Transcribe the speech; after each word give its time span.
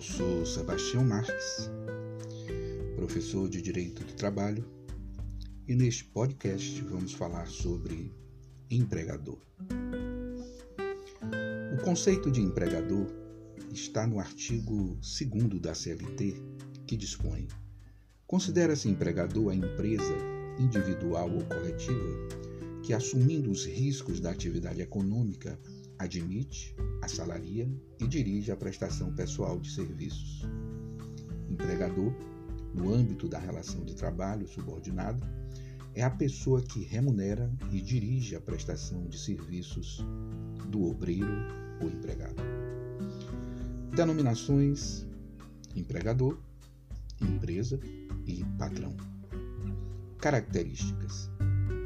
Eu 0.00 0.04
sou 0.04 0.46
Sebastião 0.46 1.04
Marques, 1.04 1.70
professor 2.96 3.50
de 3.50 3.60
Direito 3.60 4.02
do 4.02 4.14
Trabalho, 4.14 4.64
e 5.68 5.74
neste 5.74 6.04
podcast 6.06 6.80
vamos 6.84 7.12
falar 7.12 7.46
sobre 7.48 8.10
empregador. 8.70 9.38
O 11.74 11.84
conceito 11.84 12.30
de 12.30 12.40
empregador 12.40 13.08
está 13.74 14.06
no 14.06 14.18
artigo 14.18 14.98
2 15.02 15.60
da 15.60 15.74
CLT, 15.74 16.34
que 16.86 16.96
dispõe: 16.96 17.46
considera-se 18.26 18.88
empregador 18.88 19.50
a 19.50 19.54
empresa 19.54 20.16
individual 20.58 21.30
ou 21.30 21.44
coletiva 21.44 22.40
que, 22.82 22.94
assumindo 22.94 23.50
os 23.50 23.66
riscos 23.66 24.18
da 24.18 24.30
atividade 24.30 24.80
econômica, 24.80 25.60
admite, 26.00 26.74
assalaria 27.02 27.70
e 28.00 28.06
dirige 28.06 28.50
a 28.50 28.56
prestação 28.56 29.12
pessoal 29.12 29.60
de 29.60 29.70
serviços. 29.70 30.48
Empregador, 31.50 32.14
no 32.74 32.94
âmbito 32.94 33.28
da 33.28 33.38
relação 33.38 33.84
de 33.84 33.94
trabalho 33.94 34.48
subordinado, 34.48 35.22
é 35.94 36.02
a 36.02 36.08
pessoa 36.08 36.62
que 36.62 36.82
remunera 36.82 37.52
e 37.70 37.82
dirige 37.82 38.34
a 38.34 38.40
prestação 38.40 39.06
de 39.08 39.18
serviços 39.18 40.02
do 40.70 40.84
obreiro 40.84 41.30
ou 41.82 41.90
empregado. 41.90 42.42
Denominações: 43.94 45.06
empregador, 45.76 46.38
empresa 47.20 47.78
e 48.26 48.42
patrão. 48.56 48.96
Características: 50.16 51.30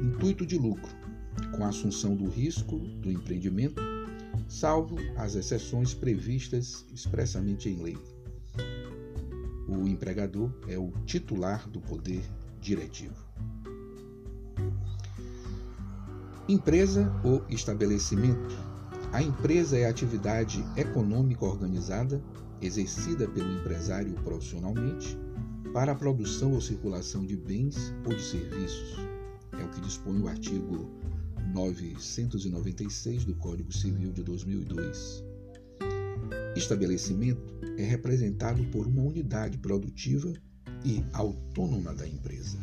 intuito 0.01 0.45
de 0.45 0.57
lucro, 0.57 0.95
com 1.53 1.65
a 1.65 1.69
assunção 1.69 2.15
do 2.15 2.29
risco 2.29 2.77
do 2.77 3.11
empreendimento 3.11 3.94
salvo 4.47 4.97
as 5.17 5.35
exceções 5.35 5.93
previstas 5.93 6.85
expressamente 6.93 7.69
em 7.69 7.81
lei. 7.81 7.97
O 9.67 9.87
empregador 9.87 10.51
é 10.67 10.77
o 10.77 10.91
titular 11.05 11.67
do 11.69 11.81
poder 11.81 12.23
diretivo. 12.59 13.15
Empresa 16.47 17.11
ou 17.23 17.43
estabelecimento. 17.49 18.55
A 19.11 19.21
empresa 19.21 19.77
é 19.77 19.85
a 19.85 19.89
atividade 19.89 20.63
econômica 20.77 21.43
organizada 21.43 22.21
exercida 22.61 23.27
pelo 23.27 23.51
empresário 23.51 24.13
profissionalmente 24.23 25.17
para 25.73 25.91
a 25.91 25.95
produção 25.95 26.53
ou 26.53 26.61
circulação 26.61 27.25
de 27.25 27.35
bens 27.35 27.93
ou 28.05 28.13
de 28.13 28.21
serviços. 28.21 28.97
É 29.59 29.63
o 29.63 29.69
que 29.69 29.81
dispõe 29.81 30.21
o 30.21 30.27
artigo 30.27 30.89
996 31.55 33.23
do 33.23 33.33
Código 33.35 33.71
Civil 33.71 34.11
de 34.11 34.21
2002. 34.23 35.23
Estabelecimento 36.53 37.57
é 37.77 37.83
representado 37.83 38.61
por 38.65 38.85
uma 38.85 39.01
unidade 39.01 39.57
produtiva 39.57 40.33
e 40.83 41.01
autônoma 41.13 41.93
da 41.93 42.05
empresa. 42.05 42.57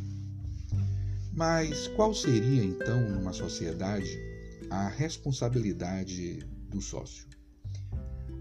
Mas 1.33 1.89
qual 1.89 2.13
seria 2.13 2.63
então, 2.63 3.01
numa 3.09 3.33
sociedade, 3.33 4.11
a 4.69 4.89
responsabilidade 4.89 6.41
do 6.69 6.83
sócio? 6.83 7.27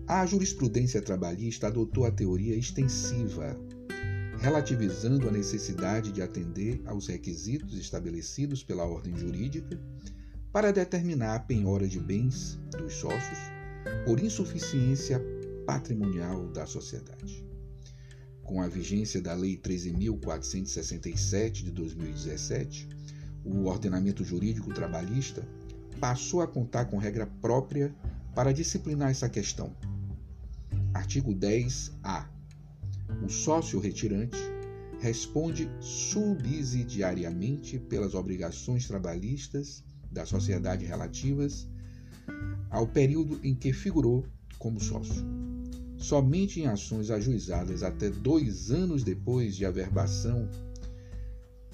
A 0.05 0.25
jurisprudência 0.25 1.01
trabalhista 1.01 1.67
adotou 1.67 2.03
a 2.05 2.11
teoria 2.11 2.57
extensiva, 2.57 3.57
relativizando 4.37 5.29
a 5.29 5.31
necessidade 5.31 6.11
de 6.11 6.21
atender 6.21 6.81
aos 6.85 7.07
requisitos 7.07 7.77
estabelecidos 7.77 8.61
pela 8.63 8.83
ordem 8.83 9.15
jurídica 9.15 9.79
para 10.51 10.71
determinar 10.71 11.35
a 11.35 11.39
penhora 11.39 11.87
de 11.87 11.99
bens 11.99 12.59
dos 12.77 12.95
sócios 12.95 13.39
por 14.05 14.19
insuficiência 14.19 15.21
patrimonial 15.65 16.47
da 16.49 16.65
sociedade. 16.65 17.45
Com 18.43 18.61
a 18.61 18.67
vigência 18.67 19.21
da 19.21 19.33
Lei 19.33 19.57
13.467 19.57 21.63
de 21.63 21.71
2017, 21.71 22.89
o 23.45 23.65
ordenamento 23.65 24.23
jurídico 24.23 24.73
trabalhista 24.73 25.47
passou 25.99 26.41
a 26.41 26.47
contar 26.47 26.85
com 26.85 26.97
regra 26.97 27.27
própria 27.41 27.93
para 28.35 28.51
disciplinar 28.51 29.11
essa 29.11 29.29
questão. 29.29 29.75
Artigo 30.93 31.33
10-A. 31.33 32.29
O 33.23 33.29
sócio 33.29 33.79
retirante 33.79 34.37
responde 34.99 35.69
subsidiariamente 35.79 37.79
pelas 37.79 38.13
obrigações 38.13 38.87
trabalhistas 38.87 39.83
da 40.11 40.25
sociedade 40.25 40.85
relativas 40.85 41.67
ao 42.69 42.87
período 42.87 43.39
em 43.43 43.55
que 43.55 43.73
figurou 43.73 44.25
como 44.57 44.79
sócio. 44.79 45.23
Somente 45.97 46.59
em 46.59 46.67
ações 46.67 47.09
ajuizadas 47.09 47.83
até 47.83 48.09
dois 48.09 48.71
anos 48.71 49.03
depois 49.03 49.55
de 49.55 49.65
averbação 49.65 50.49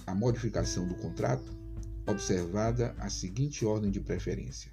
a 0.06 0.16
modificação 0.16 0.88
do 0.88 0.96
contrato, 0.96 1.53
observada 2.08 2.96
a 2.97 3.09
seguinte 3.09 3.66
ordem 3.66 3.92
de 3.92 4.00
preferência: 4.00 4.72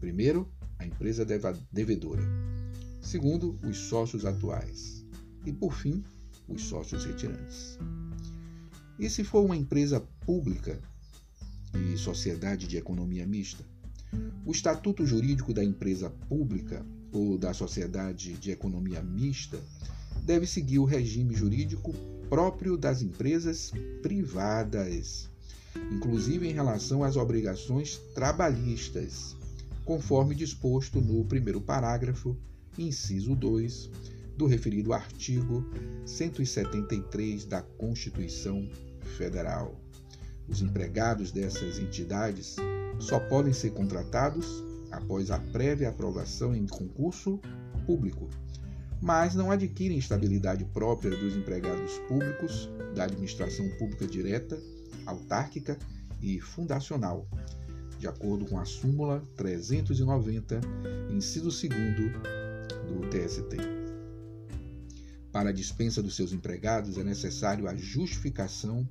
primeiro, 0.00 0.50
a 0.78 0.84
empresa 0.84 1.24
devedora, 1.70 2.22
segundo, 3.00 3.56
os 3.62 3.76
sócios 3.78 4.24
atuais 4.24 5.06
e, 5.46 5.52
por 5.52 5.72
fim, 5.72 6.02
os 6.48 6.62
sócios 6.62 7.04
retirantes. 7.04 7.78
E 8.98 9.08
se 9.08 9.22
for 9.22 9.44
uma 9.44 9.56
empresa 9.56 10.00
pública 10.26 10.80
e 11.74 11.96
Sociedade 11.96 12.66
de 12.66 12.76
Economia 12.76 13.26
Mista. 13.26 13.64
O 14.44 14.52
estatuto 14.52 15.06
jurídico 15.06 15.54
da 15.54 15.64
empresa 15.64 16.10
pública 16.28 16.84
ou 17.12 17.38
da 17.38 17.54
sociedade 17.54 18.34
de 18.34 18.50
economia 18.50 19.02
mista 19.02 19.58
deve 20.24 20.46
seguir 20.46 20.78
o 20.78 20.84
regime 20.84 21.34
jurídico 21.34 21.92
próprio 22.28 22.76
das 22.76 23.02
empresas 23.02 23.72
privadas, 24.02 25.28
inclusive 25.90 26.48
em 26.48 26.52
relação 26.52 27.02
às 27.04 27.16
obrigações 27.16 27.98
trabalhistas, 28.14 29.36
conforme 29.84 30.34
disposto 30.34 31.00
no 31.00 31.24
primeiro 31.24 31.60
parágrafo, 31.60 32.36
inciso 32.78 33.34
2, 33.34 33.90
do 34.36 34.46
referido 34.46 34.92
artigo 34.92 35.64
173 36.06 37.44
da 37.44 37.62
Constituição 37.62 38.68
Federal. 39.16 39.78
Os 40.48 40.60
empregados 40.60 41.32
dessas 41.32 41.78
entidades 41.78 42.56
só 42.98 43.18
podem 43.18 43.52
ser 43.52 43.70
contratados 43.70 44.46
após 44.90 45.30
a 45.30 45.38
prévia 45.38 45.88
aprovação 45.88 46.54
em 46.54 46.66
concurso 46.66 47.40
público, 47.86 48.28
mas 49.00 49.34
não 49.34 49.50
adquirem 49.50 49.98
estabilidade 49.98 50.64
própria 50.66 51.16
dos 51.16 51.34
empregados 51.34 51.98
públicos 52.08 52.68
da 52.94 53.04
administração 53.04 53.68
pública 53.78 54.06
direta, 54.06 54.60
autárquica 55.06 55.78
e 56.20 56.40
fundacional, 56.40 57.26
de 57.98 58.06
acordo 58.06 58.44
com 58.44 58.58
a 58.58 58.64
súmula 58.64 59.22
390, 59.36 60.60
inciso 61.10 61.48
2 61.48 61.68
do 62.86 63.08
TST. 63.08 63.56
Para 65.32 65.48
a 65.48 65.52
dispensa 65.52 66.02
dos 66.02 66.14
seus 66.14 66.32
empregados 66.32 66.98
é 66.98 67.02
necessário 67.02 67.66
a 67.66 67.74
justificação 67.74 68.86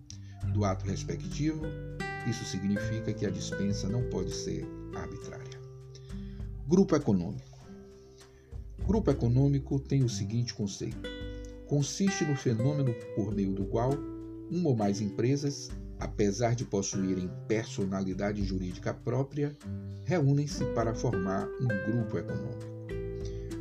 do 0.54 0.66
ato 0.66 0.86
respectivo, 0.86 1.66
isso 2.28 2.46
significa 2.46 3.14
que 3.14 3.26
a 3.26 3.30
dispensa 3.30 3.88
não 3.88 4.04
pode 4.10 4.32
ser 4.32 4.66
arbitrária. 4.96 5.60
Grupo 6.68 6.96
econômico. 6.96 7.60
Grupo 8.86 9.12
econômico 9.12 9.80
tem 9.80 10.04
o 10.04 10.10
seguinte 10.10 10.54
conceito: 10.54 11.10
consiste 11.68 12.26
no 12.26 12.36
fenômeno 12.36 12.94
por 13.16 13.34
meio 13.34 13.54
do 13.54 13.66
qual 13.66 13.92
uma 14.50 14.70
ou 14.70 14.76
mais 14.76 15.00
empresas, 15.00 15.70
apesar 16.00 16.56
de 16.56 16.66
possuírem 16.66 17.30
personalidade 17.48 18.44
jurídica 18.44 18.94
própria, 18.94 19.58
reúnem-se 20.04 20.66
para 20.74 20.94
formar 20.94 21.48
um 21.48 21.92
grupo 21.92 22.18
econômico. 22.18 22.72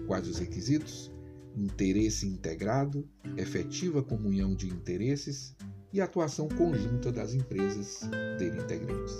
Quais 0.06 0.26
os 0.26 0.38
requisitos? 0.38 1.12
Interesse 1.56 2.26
integrado, 2.26 3.08
efetiva 3.36 4.02
comunhão 4.02 4.54
de 4.54 4.68
interesses, 4.68 5.54
e 5.92 6.00
atuação 6.00 6.48
conjunta 6.48 7.10
das 7.10 7.34
empresas 7.34 8.00
dele 8.38 8.60
integrantes. 8.60 9.14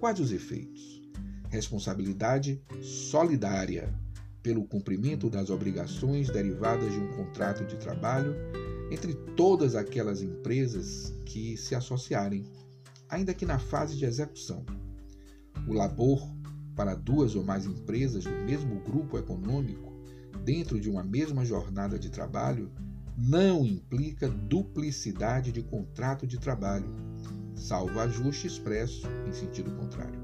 Quais 0.00 0.20
os 0.20 0.32
efeitos? 0.32 1.02
Responsabilidade 1.48 2.62
solidária 2.82 3.94
pelo 4.42 4.64
cumprimento 4.64 5.28
das 5.28 5.50
obrigações 5.50 6.28
derivadas 6.28 6.92
de 6.92 6.98
um 6.98 7.08
contrato 7.12 7.64
de 7.64 7.76
trabalho 7.76 8.34
entre 8.90 9.14
todas 9.36 9.74
aquelas 9.74 10.22
empresas 10.22 11.12
que 11.24 11.56
se 11.56 11.74
associarem, 11.74 12.44
ainda 13.08 13.34
que 13.34 13.44
na 13.44 13.58
fase 13.58 13.96
de 13.96 14.04
execução. 14.04 14.64
O 15.66 15.72
labor 15.72 16.20
para 16.76 16.94
duas 16.94 17.34
ou 17.34 17.42
mais 17.42 17.66
empresas 17.66 18.24
do 18.24 18.30
mesmo 18.44 18.78
grupo 18.80 19.18
econômico 19.18 19.92
dentro 20.44 20.78
de 20.78 20.88
uma 20.88 21.02
mesma 21.02 21.44
jornada 21.44 21.98
de 21.98 22.10
trabalho 22.10 22.70
não 23.16 23.64
implica 23.64 24.28
duplicidade 24.28 25.50
de 25.50 25.62
contrato 25.62 26.26
de 26.26 26.38
trabalho, 26.38 26.94
salvo 27.54 27.98
ajuste 27.98 28.46
expresso 28.46 29.06
em 29.26 29.32
sentido 29.32 29.70
contrário. 29.70 30.20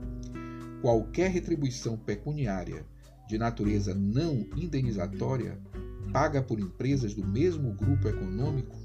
Qualquer 0.82 1.30
retribuição 1.30 1.96
pecuniária 1.96 2.84
de 3.28 3.38
natureza 3.38 3.94
não 3.94 4.46
indenizatória 4.56 5.58
paga 6.12 6.42
por 6.42 6.60
empresas 6.60 7.14
do 7.14 7.26
mesmo 7.26 7.72
grupo 7.72 8.08
econômico 8.08 8.76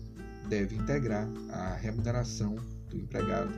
deve 0.47 0.75
integrar 0.75 1.27
a 1.49 1.75
remuneração 1.75 2.55
do 2.89 2.97
empregado 2.97 3.51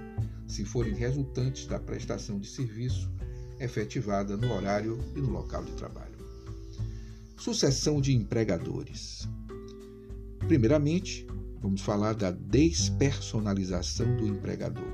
se 0.47 0.65
forem 0.65 0.95
resultantes 0.95 1.67
da 1.67 1.79
prestação 1.79 2.39
de 2.39 2.47
serviço 2.47 3.11
efetivada 3.59 4.35
no 4.35 4.51
horário 4.51 4.97
e 5.15 5.19
no 5.19 5.29
local 5.29 5.63
de 5.63 5.73
trabalho. 5.73 6.17
Sucessão 7.37 8.01
de 8.01 8.15
empregadores. 8.15 9.27
Primeiramente, 10.49 11.25
vamos 11.61 11.79
falar 11.81 12.13
da 12.13 12.31
despersonalização 12.31 14.17
do 14.17 14.25
empregador. 14.25 14.91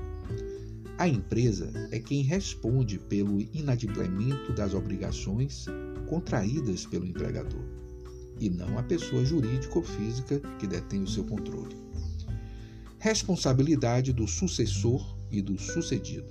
A 0.98 1.08
empresa 1.08 1.72
é 1.90 1.98
quem 1.98 2.20
responde 2.20 2.98
pelo 2.98 3.40
inadimplemento 3.40 4.52
das 4.52 4.74
obrigações 4.74 5.64
contraídas 6.06 6.84
pelo 6.84 7.06
empregador, 7.06 7.64
e 8.38 8.50
não 8.50 8.78
a 8.78 8.82
pessoa 8.82 9.24
jurídica 9.24 9.78
ou 9.78 9.82
física 9.82 10.40
que 10.58 10.66
detém 10.66 11.02
o 11.02 11.08
seu 11.08 11.24
controle. 11.24 11.74
Responsabilidade 12.98 14.12
do 14.12 14.28
sucessor 14.28 15.16
e 15.30 15.40
do 15.40 15.58
sucedido. 15.58 16.28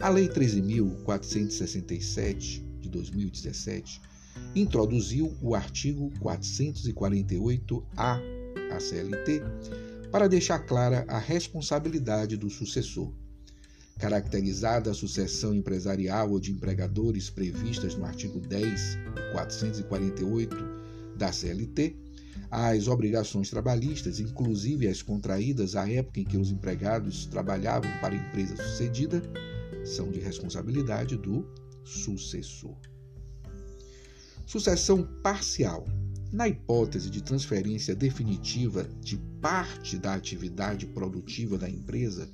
A 0.00 0.08
Lei 0.08 0.28
13.467 0.28 2.64
de 2.80 2.88
2017 2.88 4.00
introduziu 4.54 5.34
o 5.40 5.54
artigo 5.54 6.10
448-A 6.20 8.20
a 8.70 8.80
CLT 8.80 9.42
para 10.10 10.28
deixar 10.28 10.60
clara 10.60 11.04
a 11.08 11.18
responsabilidade 11.18 12.36
do 12.36 12.48
sucessor. 12.48 13.12
Caracterizada 13.98 14.90
a 14.90 14.94
sucessão 14.94 15.54
empresarial 15.54 16.30
ou 16.30 16.40
de 16.40 16.52
empregadores 16.52 17.30
previstas 17.30 17.94
no 17.94 18.04
artigo 18.04 18.40
10 18.40 18.94
e 18.94 19.32
448 19.32 20.56
da 21.16 21.32
CLT, 21.32 21.96
as 22.50 22.88
obrigações 22.88 23.50
trabalhistas, 23.50 24.20
inclusive 24.20 24.88
as 24.88 25.02
contraídas 25.02 25.76
à 25.76 25.90
época 25.90 26.20
em 26.20 26.24
que 26.24 26.36
os 26.36 26.50
empregados 26.50 27.26
trabalhavam 27.26 27.90
para 28.00 28.14
a 28.14 28.18
empresa 28.18 28.56
sucedida, 28.56 29.22
são 29.84 30.10
de 30.10 30.20
responsabilidade 30.20 31.16
do 31.16 31.46
sucessor. 31.84 32.76
Sucessão 34.46 35.02
parcial. 35.22 35.86
Na 36.30 36.46
hipótese 36.46 37.08
de 37.08 37.22
transferência 37.22 37.94
definitiva 37.94 38.84
de 39.00 39.16
parte 39.40 39.96
da 39.96 40.14
atividade 40.14 40.86
produtiva 40.86 41.56
da 41.56 41.68
empresa, 41.68 42.28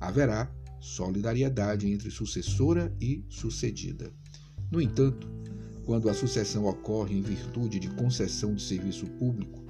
haverá 0.00 0.50
solidariedade 0.80 1.88
entre 1.88 2.10
sucessora 2.10 2.92
e 3.00 3.24
sucedida. 3.28 4.12
No 4.70 4.80
entanto, 4.80 5.28
quando 5.84 6.08
a 6.08 6.14
sucessão 6.14 6.64
ocorre 6.64 7.16
em 7.16 7.22
virtude 7.22 7.78
de 7.78 7.88
concessão 7.90 8.54
de 8.54 8.62
serviço 8.62 9.06
público, 9.06 9.64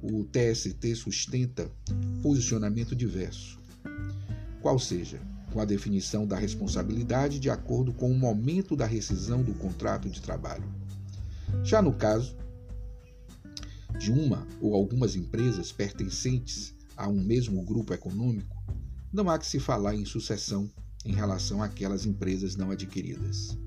o 0.00 0.24
TST 0.24 0.94
sustenta 0.94 1.70
posicionamento 2.22 2.96
diverso, 2.96 3.58
qual 4.62 4.78
seja, 4.78 5.20
com 5.52 5.60
a 5.60 5.64
definição 5.64 6.26
da 6.26 6.38
responsabilidade 6.38 7.38
de 7.38 7.50
acordo 7.50 7.92
com 7.92 8.10
o 8.10 8.18
momento 8.18 8.74
da 8.74 8.86
rescisão 8.86 9.42
do 9.42 9.52
contrato 9.54 10.08
de 10.08 10.22
trabalho. 10.22 10.87
Já 11.62 11.82
no 11.82 11.92
caso 11.92 12.36
de 13.98 14.12
uma 14.12 14.46
ou 14.60 14.74
algumas 14.74 15.16
empresas 15.16 15.72
pertencentes 15.72 16.74
a 16.96 17.08
um 17.08 17.20
mesmo 17.20 17.62
grupo 17.62 17.92
econômico, 17.92 18.56
não 19.12 19.28
há 19.28 19.38
que 19.38 19.46
se 19.46 19.58
falar 19.58 19.94
em 19.94 20.04
sucessão 20.04 20.70
em 21.04 21.12
relação 21.12 21.62
àquelas 21.62 22.06
empresas 22.06 22.56
não 22.56 22.70
adquiridas. 22.70 23.58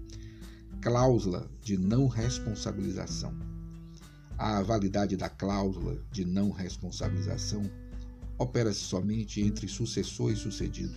Cláusula 0.81 1.49
de 1.61 1.77
não 1.77 2.07
responsabilização. 2.07 3.37
A 4.37 4.61
validade 4.61 5.15
da 5.15 5.29
cláusula 5.29 6.03
de 6.11 6.25
não 6.25 6.49
responsabilização 6.49 7.63
opera-se 8.37 8.79
somente 8.79 9.41
entre 9.41 9.67
sucessor 9.67 10.31
e 10.31 10.35
sucedido. 10.35 10.95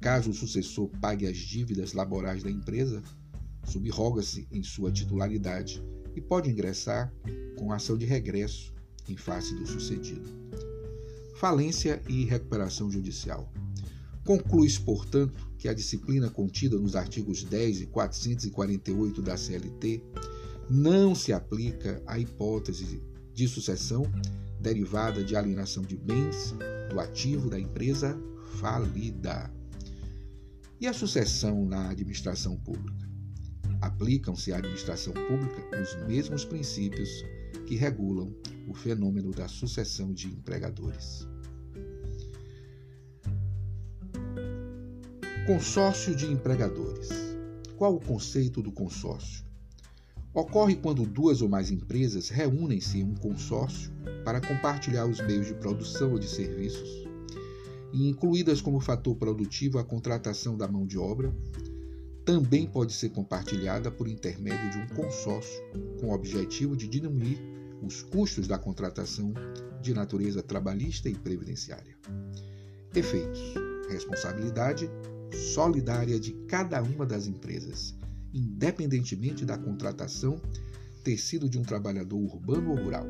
Caso 0.00 0.30
o 0.30 0.34
sucessor 0.34 0.88
pague 1.00 1.26
as 1.26 1.36
dívidas 1.36 1.92
laborais 1.92 2.42
da 2.42 2.50
empresa, 2.50 3.02
subroga-se 3.64 4.46
em 4.50 4.62
sua 4.62 4.90
titularidade 4.90 5.82
e 6.14 6.20
pode 6.20 6.50
ingressar 6.50 7.12
com 7.56 7.72
ação 7.72 7.96
de 7.96 8.04
regresso 8.04 8.72
em 9.08 9.16
face 9.16 9.54
do 9.54 9.66
sucedido. 9.66 10.28
Falência 11.36 12.00
e 12.08 12.24
recuperação 12.24 12.90
judicial. 12.90 13.52
Conclui-se, 14.24 14.80
portanto, 14.80 15.50
que 15.58 15.68
a 15.68 15.74
disciplina 15.74 16.30
contida 16.30 16.78
nos 16.78 16.96
artigos 16.96 17.44
10 17.44 17.82
e 17.82 17.86
448 17.86 19.20
da 19.20 19.36
CLT 19.36 20.02
não 20.70 21.14
se 21.14 21.32
aplica 21.32 22.02
à 22.06 22.18
hipótese 22.18 23.02
de 23.34 23.46
sucessão 23.46 24.04
derivada 24.60 25.22
de 25.22 25.36
alienação 25.36 25.82
de 25.82 25.96
bens 25.96 26.54
do 26.90 26.98
ativo 26.98 27.50
da 27.50 27.60
empresa 27.60 28.18
falida. 28.58 29.52
E 30.80 30.86
a 30.86 30.92
sucessão 30.92 31.66
na 31.66 31.90
administração 31.90 32.56
pública? 32.56 33.13
Aplicam-se 33.84 34.52
à 34.52 34.56
administração 34.56 35.12
pública 35.12 35.80
os 35.80 36.06
mesmos 36.06 36.44
princípios 36.44 37.24
que 37.66 37.76
regulam 37.76 38.34
o 38.66 38.74
fenômeno 38.74 39.30
da 39.30 39.46
sucessão 39.46 40.12
de 40.12 40.28
empregadores. 40.28 41.28
Consórcio 45.46 46.14
de 46.16 46.26
empregadores. 46.26 47.10
Qual 47.76 47.94
o 47.94 48.00
conceito 48.00 48.62
do 48.62 48.72
consórcio? 48.72 49.44
Ocorre 50.32 50.76
quando 50.76 51.04
duas 51.04 51.42
ou 51.42 51.48
mais 51.48 51.70
empresas 51.70 52.30
reúnem-se 52.30 52.98
em 52.98 53.04
um 53.04 53.14
consórcio 53.14 53.92
para 54.24 54.40
compartilhar 54.40 55.06
os 55.06 55.20
meios 55.20 55.46
de 55.46 55.54
produção 55.54 56.12
ou 56.12 56.18
de 56.18 56.26
serviços, 56.26 57.06
e 57.92 58.08
incluídas 58.08 58.60
como 58.60 58.80
fator 58.80 59.14
produtivo 59.14 59.78
a 59.78 59.84
contratação 59.84 60.56
da 60.56 60.66
mão 60.66 60.86
de 60.86 60.98
obra, 60.98 61.32
também 62.24 62.66
pode 62.66 62.92
ser 62.94 63.10
compartilhada 63.10 63.90
por 63.90 64.08
intermédio 64.08 64.70
de 64.70 64.78
um 64.78 64.96
consórcio, 64.96 65.62
com 66.00 66.06
o 66.06 66.14
objetivo 66.14 66.74
de 66.74 66.88
diminuir 66.88 67.38
os 67.82 68.02
custos 68.02 68.48
da 68.48 68.58
contratação 68.58 69.34
de 69.82 69.92
natureza 69.92 70.42
trabalhista 70.42 71.08
e 71.08 71.14
previdenciária. 71.14 71.96
Efeitos: 72.94 73.40
responsabilidade 73.90 74.88
solidária 75.52 76.18
de 76.18 76.32
cada 76.48 76.82
uma 76.82 77.04
das 77.04 77.26
empresas, 77.26 77.94
independentemente 78.32 79.44
da 79.44 79.58
contratação 79.58 80.40
ter 81.02 81.18
sido 81.18 81.48
de 81.48 81.58
um 81.58 81.62
trabalhador 81.62 82.16
urbano 82.16 82.70
ou 82.70 82.76
rural, 82.76 83.06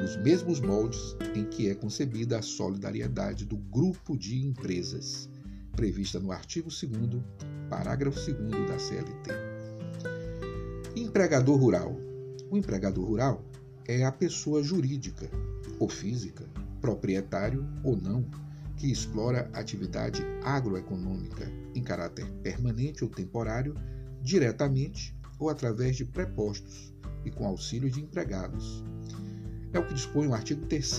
nos 0.00 0.16
mesmos 0.16 0.58
moldes 0.58 1.16
em 1.36 1.44
que 1.44 1.68
é 1.68 1.74
concebida 1.74 2.38
a 2.38 2.42
solidariedade 2.42 3.44
do 3.44 3.56
grupo 3.56 4.16
de 4.16 4.44
empresas 4.44 5.28
prevista 5.74 6.18
no 6.18 6.32
artigo 6.32 6.68
2 6.68 7.22
parágrafo 7.68 8.18
2 8.18 8.68
da 8.68 8.78
CLT. 8.78 9.30
Empregador 10.96 11.58
rural. 11.58 11.96
O 12.50 12.56
empregador 12.56 13.04
rural 13.04 13.44
é 13.86 14.04
a 14.04 14.12
pessoa 14.12 14.62
jurídica 14.62 15.28
ou 15.78 15.88
física, 15.88 16.44
proprietário 16.80 17.66
ou 17.82 17.96
não, 17.96 18.24
que 18.76 18.90
explora 18.90 19.48
atividade 19.52 20.24
agroeconômica 20.42 21.50
em 21.74 21.82
caráter 21.82 22.26
permanente 22.42 23.04
ou 23.04 23.10
temporário, 23.10 23.74
diretamente 24.22 25.14
ou 25.38 25.48
através 25.48 25.96
de 25.96 26.04
prepostos 26.04 26.92
e 27.24 27.30
com 27.30 27.46
auxílio 27.46 27.90
de 27.90 28.00
empregados. 28.00 28.84
É 29.72 29.78
o 29.78 29.86
que 29.86 29.94
dispõe 29.94 30.26
o 30.28 30.34
artigo 30.34 30.66
3 30.66 30.98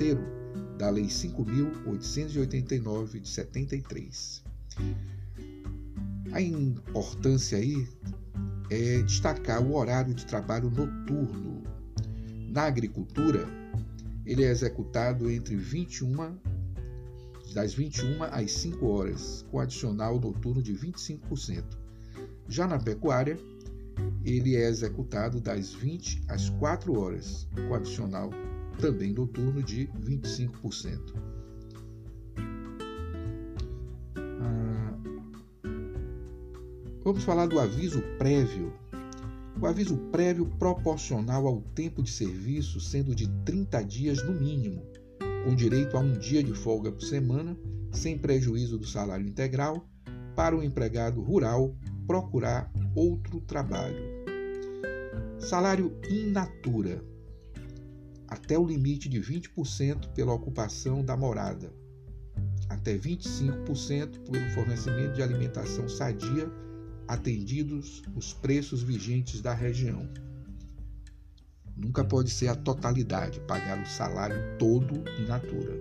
da 0.78 0.90
Lei 0.90 1.06
5.889 1.06 3.22
de 3.22 3.30
73. 3.30 4.44
A 6.36 6.42
importância 6.42 7.58
aí 7.58 7.88
é 8.70 9.02
destacar 9.04 9.64
o 9.64 9.74
horário 9.74 10.14
de 10.14 10.26
trabalho 10.26 10.70
noturno. 10.70 11.64
Na 12.50 12.64
agricultura, 12.64 13.48
ele 14.26 14.44
é 14.44 14.52
executado 14.52 15.32
entre 15.32 15.56
21 15.56 16.38
das 17.54 17.74
21 17.74 18.22
às 18.24 18.52
5 18.52 18.86
horas, 18.86 19.46
com 19.50 19.62
adicional 19.62 20.20
noturno 20.20 20.62
de 20.62 20.74
25%. 20.74 21.64
Já 22.50 22.68
na 22.68 22.80
pecuária, 22.80 23.40
ele 24.26 24.58
é 24.58 24.68
executado 24.68 25.40
das 25.40 25.74
20 25.74 26.22
às 26.28 26.50
4 26.50 27.00
horas, 27.00 27.48
com 27.66 27.74
adicional 27.74 28.30
também 28.82 29.14
noturno 29.14 29.64
de 29.64 29.88
25%. 30.02 31.35
Vamos 37.06 37.24
falar 37.24 37.46
do 37.46 37.60
aviso 37.60 38.02
prévio. 38.18 38.74
O 39.62 39.68
aviso 39.68 39.96
prévio 40.12 40.48
proporcional 40.58 41.46
ao 41.46 41.62
tempo 41.62 42.02
de 42.02 42.10
serviço 42.10 42.80
sendo 42.80 43.14
de 43.14 43.28
30 43.46 43.84
dias 43.84 44.24
no 44.24 44.34
mínimo, 44.34 44.82
com 45.44 45.54
direito 45.54 45.98
a 45.98 46.00
um 46.00 46.14
dia 46.14 46.44
de 46.44 46.52
folga 46.56 46.92
por 46.92 47.04
semana, 47.04 47.56
sem 47.92 48.18
prejuízo 48.18 48.80
do 48.80 48.88
salário 48.88 49.28
integral, 49.28 49.88
para 50.36 50.58
o 50.58 50.64
empregado 50.64 51.22
rural 51.22 51.76
procurar 52.08 52.74
outro 52.96 53.40
trabalho. 53.40 54.04
Salário 55.38 55.96
in 56.10 56.32
natura. 56.32 57.06
até 58.28 58.58
o 58.58 58.66
limite 58.66 59.08
de 59.08 59.22
20% 59.22 60.12
pela 60.16 60.34
ocupação 60.34 61.06
da 61.06 61.16
morada, 61.16 61.72
até 62.68 62.98
25% 62.98 64.28
pelo 64.28 64.50
fornecimento 64.50 65.14
de 65.14 65.22
alimentação 65.22 65.88
sadia, 65.88 66.52
atendidos 67.08 68.02
os 68.16 68.34
preços 68.34 68.82
vigentes 68.82 69.42
da 69.42 69.54
região. 69.54 70.08
Nunca 71.76 72.04
pode 72.04 72.30
ser 72.30 72.48
a 72.48 72.56
totalidade, 72.56 73.40
pagar 73.42 73.82
o 73.82 73.86
salário 73.86 74.38
todo 74.58 75.04
in 75.20 75.28
natura. 75.28 75.74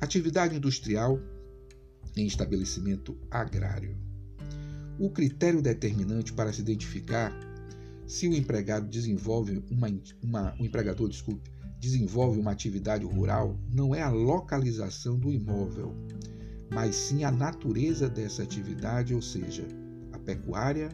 Atividade 0.00 0.56
industrial 0.56 1.20
em 2.16 2.26
estabelecimento 2.26 3.16
agrário. 3.30 3.96
O 4.98 5.10
critério 5.10 5.62
determinante 5.62 6.32
para 6.32 6.52
se 6.52 6.60
identificar 6.60 7.32
se 8.06 8.26
o 8.26 8.34
empregado 8.34 8.88
desenvolve 8.88 9.62
uma, 9.70 9.88
uma 10.20 10.54
o 10.58 10.64
empregador, 10.64 11.08
desculpe, 11.08 11.48
desenvolve 11.78 12.40
uma 12.40 12.50
atividade 12.50 13.04
rural, 13.04 13.56
não 13.72 13.94
é 13.94 14.02
a 14.02 14.10
localização 14.10 15.18
do 15.18 15.32
imóvel, 15.32 15.94
mas 16.70 16.94
sim 16.94 17.24
a 17.24 17.30
natureza 17.30 18.08
dessa 18.08 18.42
atividade, 18.42 19.14
ou 19.14 19.20
seja, 19.22 19.66
a 20.12 20.18
pecuária 20.18 20.90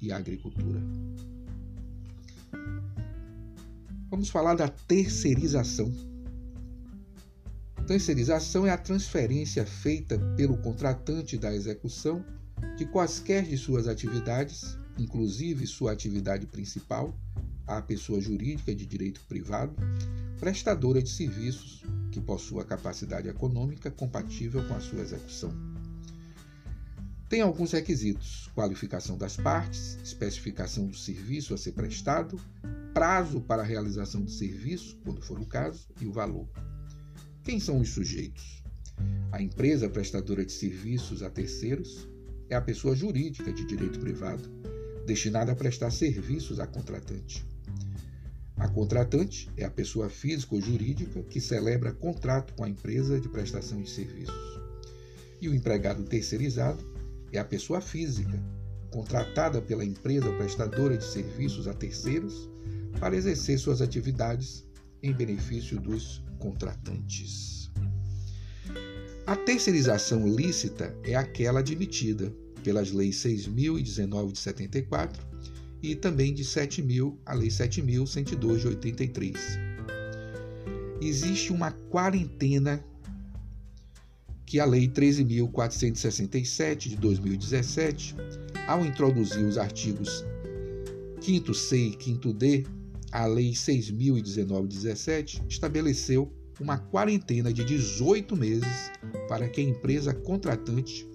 e 0.00 0.10
a 0.10 0.16
agricultura. 0.16 0.80
Vamos 4.10 4.30
falar 4.30 4.54
da 4.54 4.68
terceirização. 4.68 5.92
Terceirização 7.86 8.66
é 8.66 8.70
a 8.70 8.78
transferência 8.78 9.64
feita 9.64 10.18
pelo 10.36 10.56
contratante 10.58 11.36
da 11.36 11.54
execução 11.54 12.24
de 12.76 12.86
quaisquer 12.86 13.44
de 13.44 13.56
suas 13.56 13.86
atividades 13.86 14.76
inclusive 14.98 15.66
sua 15.66 15.92
atividade 15.92 16.46
principal, 16.46 17.18
à 17.66 17.82
pessoa 17.82 18.20
jurídica 18.20 18.74
de 18.74 18.86
direito 18.86 19.20
privado, 19.28 19.74
prestadora 20.38 21.02
de 21.02 21.10
serviços 21.10 21.82
que 22.10 22.20
possua 22.20 22.64
capacidade 22.64 23.28
econômica 23.28 23.90
compatível 23.90 24.66
com 24.66 24.74
a 24.74 24.80
sua 24.80 25.00
execução. 25.00 25.52
Tem 27.28 27.40
alguns 27.40 27.72
requisitos: 27.72 28.50
qualificação 28.54 29.18
das 29.18 29.36
partes, 29.36 29.98
especificação 30.02 30.86
do 30.86 30.96
serviço 30.96 31.54
a 31.54 31.58
ser 31.58 31.72
prestado, 31.72 32.40
prazo 32.94 33.40
para 33.40 33.62
a 33.62 33.66
realização 33.66 34.22
do 34.22 34.30
serviço, 34.30 34.98
quando 35.04 35.20
for 35.20 35.38
o 35.40 35.46
caso, 35.46 35.88
e 36.00 36.06
o 36.06 36.12
valor. 36.12 36.48
Quem 37.42 37.60
são 37.60 37.80
os 37.80 37.90
sujeitos? 37.90 38.62
A 39.30 39.42
empresa 39.42 39.88
prestadora 39.88 40.44
de 40.44 40.52
serviços 40.52 41.22
a 41.22 41.30
terceiros 41.30 42.08
é 42.48 42.54
a 42.54 42.60
pessoa 42.60 42.96
jurídica 42.96 43.52
de 43.52 43.64
direito 43.64 43.98
privado 43.98 44.48
destinada 45.06 45.52
a 45.52 45.56
prestar 45.56 45.90
serviços 45.92 46.58
à 46.58 46.66
contratante. 46.66 47.46
A 48.56 48.68
contratante 48.68 49.50
é 49.56 49.64
a 49.64 49.70
pessoa 49.70 50.08
física 50.08 50.54
ou 50.54 50.60
jurídica 50.60 51.22
que 51.24 51.40
celebra 51.40 51.92
contrato 51.92 52.54
com 52.54 52.64
a 52.64 52.68
empresa 52.68 53.20
de 53.20 53.28
prestação 53.28 53.82
de 53.82 53.90
serviços. 53.90 54.60
E 55.40 55.48
o 55.48 55.54
empregado 55.54 56.02
terceirizado 56.04 56.82
é 57.30 57.38
a 57.38 57.44
pessoa 57.44 57.80
física 57.82 58.42
contratada 58.90 59.60
pela 59.60 59.84
empresa 59.84 60.32
prestadora 60.32 60.96
de 60.96 61.04
serviços 61.04 61.68
a 61.68 61.74
terceiros 61.74 62.48
para 62.98 63.14
exercer 63.14 63.58
suas 63.58 63.82
atividades 63.82 64.64
em 65.02 65.12
benefício 65.12 65.78
dos 65.78 66.24
contratantes. 66.38 67.70
A 69.26 69.36
terceirização 69.36 70.26
lícita 70.26 70.96
é 71.04 71.14
aquela 71.14 71.60
admitida 71.60 72.32
pelas 72.64 72.90
leis 72.90 73.16
6.019 73.16 74.32
de 74.32 74.38
74 74.38 75.26
e 75.82 75.94
também 75.94 76.32
de 76.32 76.44
7.000, 76.44 77.16
a 77.24 77.34
lei 77.34 77.48
7.102 77.48 78.58
de 78.58 78.68
83. 78.68 79.58
Existe 81.00 81.52
uma 81.52 81.70
quarentena 81.70 82.82
que 84.46 84.60
a 84.60 84.64
lei 84.64 84.88
13.467 84.88 86.88
de 86.88 86.96
2017, 86.96 88.14
ao 88.66 88.84
introduzir 88.84 89.44
os 89.44 89.58
artigos 89.58 90.24
5 91.20 91.54
C 91.54 91.76
e 91.76 91.98
5 92.00 92.32
D, 92.32 92.64
a 93.10 93.26
lei 93.26 93.50
6.019 93.50 94.68
de 94.68 94.76
17 94.76 95.42
estabeleceu 95.48 96.32
uma 96.60 96.78
quarentena 96.78 97.52
de 97.52 97.64
18 97.64 98.36
meses 98.36 98.92
para 99.28 99.48
que 99.48 99.60
a 99.60 99.64
empresa 99.64 100.14
contratante 100.14 101.06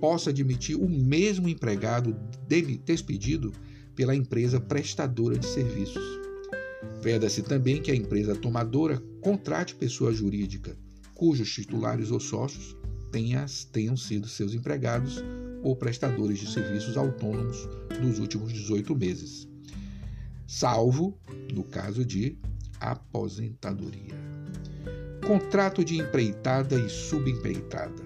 possa 0.00 0.30
admitir 0.30 0.76
o 0.76 0.88
mesmo 0.88 1.48
empregado 1.48 2.16
despedido 2.84 3.52
pela 3.94 4.14
empresa 4.14 4.60
prestadora 4.60 5.38
de 5.38 5.46
serviços. 5.46 6.02
Veda-se 7.00 7.42
também 7.42 7.80
que 7.82 7.90
a 7.90 7.94
empresa 7.94 8.34
tomadora 8.34 9.02
contrate 9.20 9.74
pessoa 9.74 10.12
jurídica 10.12 10.76
cujos 11.14 11.50
titulares 11.52 12.10
ou 12.10 12.20
sócios 12.20 12.76
tenham 13.72 13.96
sido 13.96 14.26
seus 14.26 14.54
empregados 14.54 15.22
ou 15.62 15.76
prestadores 15.76 16.40
de 16.40 16.52
serviços 16.52 16.96
autônomos 16.96 17.68
nos 18.02 18.18
últimos 18.18 18.52
18 18.52 18.94
meses, 18.96 19.48
salvo 20.46 21.16
no 21.54 21.62
caso 21.62 22.04
de 22.04 22.36
aposentadoria. 22.80 24.14
Contrato 25.24 25.84
de 25.84 25.96
empreitada 25.96 26.74
e 26.74 26.88
subempreitada. 26.90 28.02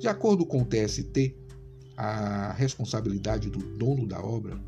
De 0.00 0.08
acordo 0.08 0.46
com 0.46 0.62
o 0.62 0.64
TST, 0.64 1.36
a 1.96 2.52
responsabilidade 2.52 3.50
do 3.50 3.58
dono 3.58 4.06
da 4.06 4.20
obra, 4.20 4.58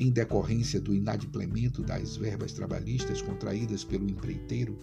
em 0.00 0.10
decorrência 0.10 0.80
do 0.80 0.94
inadimplemento 0.94 1.82
das 1.82 2.16
verbas 2.16 2.52
trabalhistas 2.52 3.20
contraídas 3.20 3.84
pelo 3.84 4.08
empreiteiro, 4.08 4.78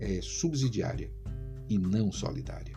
é 0.00 0.20
subsidiária 0.22 1.10
e 1.68 1.78
não 1.78 2.10
solidária, 2.10 2.74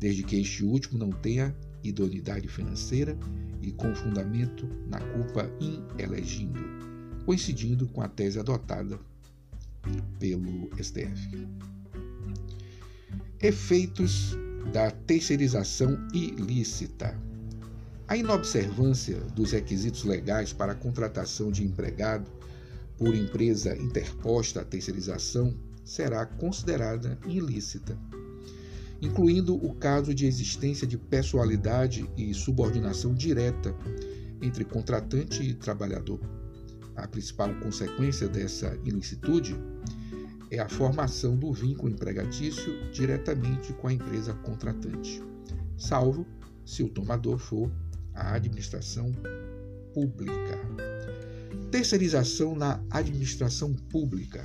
desde 0.00 0.24
que 0.24 0.36
este 0.36 0.64
último 0.64 0.98
não 0.98 1.10
tenha 1.10 1.54
idoneidade 1.84 2.48
financeira 2.48 3.16
e 3.60 3.70
com 3.70 3.94
fundamento 3.94 4.66
na 4.88 4.98
culpa 4.98 5.48
inelegindo, 5.60 6.60
coincidindo 7.24 7.86
com 7.86 8.02
a 8.02 8.08
tese 8.08 8.40
adotada 8.40 8.98
pelo 10.18 10.70
STF. 10.82 11.46
Efeitos 13.40 14.36
da 14.72 14.90
terceirização 14.90 15.96
ilícita. 16.12 17.16
A 18.12 18.16
inobservância 18.18 19.16
dos 19.34 19.52
requisitos 19.52 20.04
legais 20.04 20.52
para 20.52 20.72
a 20.72 20.74
contratação 20.74 21.50
de 21.50 21.64
empregado 21.64 22.30
por 22.98 23.14
empresa 23.14 23.74
interposta 23.74 24.60
à 24.60 24.64
terceirização 24.66 25.56
será 25.82 26.26
considerada 26.26 27.18
ilícita, 27.26 27.98
incluindo 29.00 29.54
o 29.54 29.74
caso 29.76 30.14
de 30.14 30.26
existência 30.26 30.86
de 30.86 30.98
pessoalidade 30.98 32.06
e 32.14 32.34
subordinação 32.34 33.14
direta 33.14 33.74
entre 34.42 34.62
contratante 34.62 35.42
e 35.42 35.54
trabalhador. 35.54 36.20
A 36.94 37.08
principal 37.08 37.54
consequência 37.60 38.28
dessa 38.28 38.78
ilicitude 38.84 39.56
é 40.50 40.58
a 40.58 40.68
formação 40.68 41.34
do 41.34 41.50
vínculo 41.50 41.90
empregatício 41.90 42.92
diretamente 42.92 43.72
com 43.72 43.88
a 43.88 43.92
empresa 43.94 44.34
contratante, 44.34 45.22
salvo 45.78 46.26
se 46.62 46.82
o 46.82 46.90
tomador 46.90 47.38
for 47.38 47.72
a 48.14 48.34
administração 48.34 49.12
pública. 49.94 50.58
Terceirização 51.70 52.54
na 52.54 52.82
administração 52.90 53.72
pública. 53.74 54.44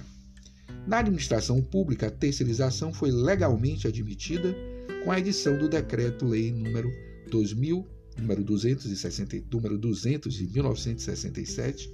Na 0.86 1.00
administração 1.00 1.62
pública, 1.62 2.08
a 2.08 2.12
terceirização 2.12 2.94
foi 2.94 3.12
legalmente 3.12 3.88
admitida 3.88 4.56
com 5.04 5.12
a 5.12 5.20
edição 5.20 5.58
do 5.58 5.68
Decreto-Lei 5.68 6.52
número 6.52 6.90
2000, 7.30 7.86
número 8.18 8.44
260, 8.44 9.44
número 9.52 9.78
200 9.78 10.34
de 10.34 10.48
1967, 10.48 11.92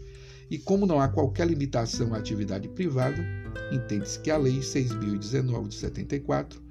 e 0.50 0.58
como 0.60 0.86
não 0.86 1.00
há 1.00 1.08
qualquer 1.08 1.48
limitação 1.48 2.14
à 2.14 2.18
atividade 2.18 2.68
privada, 2.70 3.24
entende-se 3.72 4.20
que 4.20 4.30
a 4.30 4.38
Lei 4.38 4.60
6.019 4.60 5.70
de 5.70 5.76
74, 5.76 6.62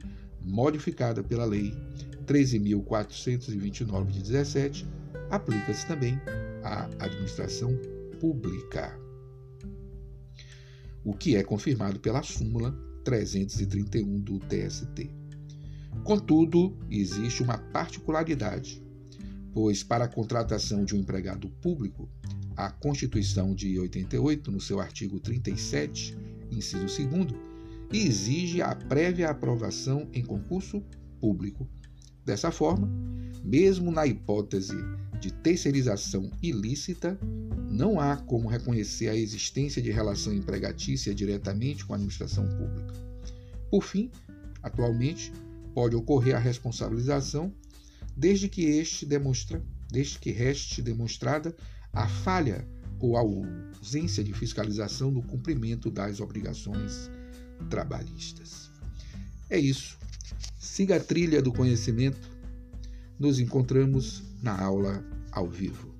modificada 0.40 1.22
pela 1.22 1.44
Lei 1.44 1.74
13.429 2.22 4.06
de 4.10 4.22
17, 4.22 4.86
aplica-se 5.30 5.86
também 5.86 6.20
à 6.62 6.84
administração 6.98 7.76
pública, 8.20 8.98
o 11.04 11.12
que 11.12 11.34
é 11.36 11.42
confirmado 11.42 11.98
pela 11.98 12.22
súmula 12.22 12.72
331 13.04 14.20
do 14.20 14.38
TST. 14.38 15.10
Contudo, 16.04 16.76
existe 16.90 17.42
uma 17.42 17.58
particularidade, 17.58 18.82
pois 19.52 19.82
para 19.82 20.04
a 20.04 20.08
contratação 20.08 20.84
de 20.84 20.94
um 20.94 21.00
empregado 21.00 21.50
público, 21.60 22.08
a 22.56 22.70
Constituição 22.70 23.54
de 23.54 23.78
88, 23.78 24.52
no 24.52 24.60
seu 24.60 24.80
artigo 24.80 25.18
37, 25.18 26.16
inciso 26.50 26.86
2, 26.86 27.34
exige 27.92 28.62
a 28.62 28.74
prévia 28.74 29.30
aprovação 29.30 30.08
em 30.12 30.24
concurso 30.24 30.82
público 31.20 31.68
Dessa 32.24 32.50
forma, 32.50 32.88
mesmo 33.42 33.90
na 33.90 34.06
hipótese 34.06 34.76
de 35.20 35.32
terceirização 35.32 36.30
ilícita, 36.42 37.18
não 37.70 37.98
há 37.98 38.16
como 38.16 38.48
reconhecer 38.48 39.08
a 39.08 39.16
existência 39.16 39.80
de 39.80 39.90
relação 39.90 40.32
empregatícia 40.32 41.14
diretamente 41.14 41.84
com 41.84 41.92
a 41.92 41.96
administração 41.96 42.46
pública. 42.48 42.92
Por 43.70 43.82
fim, 43.82 44.10
atualmente, 44.62 45.32
pode 45.74 45.96
ocorrer 45.96 46.36
a 46.36 46.38
responsabilização 46.38 47.52
desde 48.16 48.48
que 48.48 48.62
este 48.62 49.06
demonstra, 49.06 49.62
desde 49.90 50.18
que 50.18 50.30
reste 50.30 50.82
demonstrada 50.82 51.56
a 51.92 52.06
falha 52.06 52.66
ou 53.00 53.16
a 53.16 53.20
ausência 53.20 54.22
de 54.22 54.32
fiscalização 54.32 55.10
no 55.10 55.22
cumprimento 55.22 55.90
das 55.90 56.20
obrigações 56.20 57.10
trabalhistas. 57.68 58.70
É 59.48 59.58
isso. 59.58 59.98
Siga 60.72 60.96
a 60.96 61.00
trilha 61.00 61.42
do 61.42 61.52
conhecimento. 61.52 62.30
Nos 63.18 63.38
encontramos 63.38 64.22
na 64.42 64.58
aula 64.58 65.04
ao 65.30 65.46
vivo. 65.46 65.91